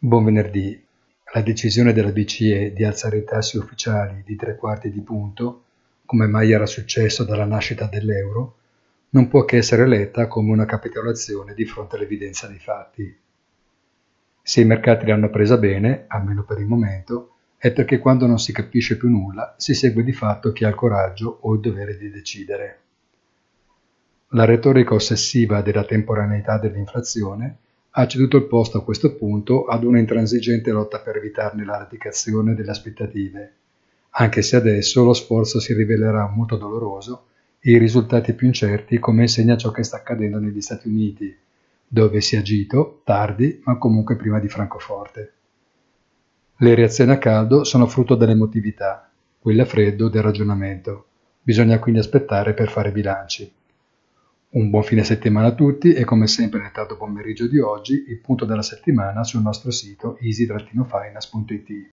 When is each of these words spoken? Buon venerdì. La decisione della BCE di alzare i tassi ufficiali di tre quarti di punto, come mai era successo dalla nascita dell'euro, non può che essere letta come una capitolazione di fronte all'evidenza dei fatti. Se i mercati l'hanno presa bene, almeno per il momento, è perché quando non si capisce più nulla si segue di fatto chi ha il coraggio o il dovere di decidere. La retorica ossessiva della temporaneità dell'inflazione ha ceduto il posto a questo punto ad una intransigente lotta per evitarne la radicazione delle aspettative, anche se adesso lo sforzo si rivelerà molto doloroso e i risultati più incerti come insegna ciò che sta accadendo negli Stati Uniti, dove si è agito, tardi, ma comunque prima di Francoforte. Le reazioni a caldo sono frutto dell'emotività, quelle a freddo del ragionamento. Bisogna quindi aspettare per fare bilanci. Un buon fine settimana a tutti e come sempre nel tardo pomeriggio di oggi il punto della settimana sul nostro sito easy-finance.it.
Buon 0.00 0.26
venerdì. 0.26 0.80
La 1.34 1.42
decisione 1.42 1.92
della 1.92 2.12
BCE 2.12 2.72
di 2.72 2.84
alzare 2.84 3.18
i 3.18 3.24
tassi 3.24 3.56
ufficiali 3.56 4.22
di 4.24 4.36
tre 4.36 4.54
quarti 4.54 4.92
di 4.92 5.00
punto, 5.00 5.64
come 6.04 6.28
mai 6.28 6.52
era 6.52 6.66
successo 6.66 7.24
dalla 7.24 7.44
nascita 7.44 7.86
dell'euro, 7.86 8.58
non 9.10 9.26
può 9.26 9.44
che 9.44 9.56
essere 9.56 9.88
letta 9.88 10.28
come 10.28 10.52
una 10.52 10.66
capitolazione 10.66 11.52
di 11.52 11.64
fronte 11.64 11.96
all'evidenza 11.96 12.46
dei 12.46 12.60
fatti. 12.60 13.18
Se 14.40 14.60
i 14.60 14.64
mercati 14.64 15.04
l'hanno 15.04 15.30
presa 15.30 15.56
bene, 15.56 16.04
almeno 16.06 16.44
per 16.44 16.60
il 16.60 16.66
momento, 16.66 17.32
è 17.56 17.72
perché 17.72 17.98
quando 17.98 18.28
non 18.28 18.38
si 18.38 18.52
capisce 18.52 18.96
più 18.96 19.08
nulla 19.08 19.56
si 19.58 19.74
segue 19.74 20.04
di 20.04 20.12
fatto 20.12 20.52
chi 20.52 20.64
ha 20.64 20.68
il 20.68 20.76
coraggio 20.76 21.38
o 21.40 21.54
il 21.54 21.60
dovere 21.60 21.96
di 21.98 22.08
decidere. 22.08 22.78
La 24.28 24.44
retorica 24.44 24.94
ossessiva 24.94 25.60
della 25.60 25.84
temporaneità 25.84 26.56
dell'inflazione 26.56 27.56
ha 28.00 28.06
ceduto 28.06 28.36
il 28.36 28.44
posto 28.44 28.78
a 28.78 28.84
questo 28.84 29.16
punto 29.16 29.64
ad 29.64 29.82
una 29.82 29.98
intransigente 29.98 30.70
lotta 30.70 31.00
per 31.00 31.16
evitarne 31.16 31.64
la 31.64 31.78
radicazione 31.78 32.54
delle 32.54 32.70
aspettative, 32.70 33.52
anche 34.10 34.40
se 34.40 34.54
adesso 34.54 35.02
lo 35.02 35.12
sforzo 35.12 35.58
si 35.58 35.74
rivelerà 35.74 36.28
molto 36.28 36.56
doloroso 36.56 37.26
e 37.58 37.72
i 37.72 37.78
risultati 37.78 38.34
più 38.34 38.46
incerti 38.46 39.00
come 39.00 39.22
insegna 39.22 39.56
ciò 39.56 39.72
che 39.72 39.82
sta 39.82 39.96
accadendo 39.96 40.38
negli 40.38 40.60
Stati 40.60 40.86
Uniti, 40.86 41.36
dove 41.88 42.20
si 42.20 42.36
è 42.36 42.38
agito, 42.38 43.00
tardi, 43.02 43.60
ma 43.64 43.76
comunque 43.78 44.14
prima 44.14 44.38
di 44.38 44.48
Francoforte. 44.48 45.32
Le 46.58 46.74
reazioni 46.76 47.10
a 47.10 47.18
caldo 47.18 47.64
sono 47.64 47.88
frutto 47.88 48.14
dell'emotività, 48.14 49.10
quelle 49.40 49.62
a 49.62 49.66
freddo 49.66 50.08
del 50.08 50.22
ragionamento. 50.22 51.06
Bisogna 51.42 51.80
quindi 51.80 51.98
aspettare 51.98 52.54
per 52.54 52.68
fare 52.68 52.92
bilanci. 52.92 53.52
Un 54.50 54.70
buon 54.70 54.82
fine 54.82 55.04
settimana 55.04 55.48
a 55.48 55.54
tutti 55.54 55.92
e 55.92 56.04
come 56.04 56.26
sempre 56.26 56.60
nel 56.60 56.72
tardo 56.72 56.96
pomeriggio 56.96 57.46
di 57.46 57.58
oggi 57.58 58.04
il 58.08 58.18
punto 58.18 58.46
della 58.46 58.62
settimana 58.62 59.22
sul 59.22 59.42
nostro 59.42 59.70
sito 59.70 60.16
easy-finance.it. 60.20 61.90